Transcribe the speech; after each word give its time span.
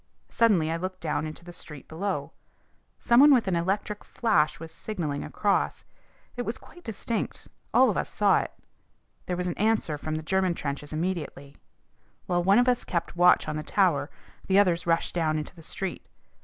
Suddenly 0.29 0.71
I 0.71 0.77
looked 0.77 0.99
down 0.99 1.27
into 1.27 1.45
the 1.45 1.53
street 1.53 1.87
below. 1.87 2.31
Some 2.97 3.19
one 3.19 3.31
with 3.31 3.47
an 3.47 3.55
electric 3.55 4.03
flash 4.03 4.59
was 4.59 4.71
signalling 4.71 5.23
across. 5.23 5.85
It 6.35 6.41
was 6.41 6.57
quite 6.57 6.83
distinct. 6.83 7.49
All 7.71 7.87
of 7.91 7.97
us 7.97 8.09
saw 8.09 8.39
it. 8.39 8.51
There 9.27 9.37
was 9.37 9.45
an 9.45 9.55
answer 9.59 9.99
from 9.99 10.15
the 10.15 10.23
German 10.23 10.55
trenches 10.55 10.91
immediately. 10.91 11.55
While 12.25 12.43
one 12.43 12.57
of 12.57 12.67
us 12.67 12.83
kept 12.83 13.15
watch 13.15 13.47
on 13.47 13.57
the 13.57 13.61
tower 13.61 14.09
the 14.47 14.57
others 14.57 14.87
rushed 14.87 15.13
down 15.13 15.37
into 15.37 15.53
the 15.55 15.61
street. 15.61 16.07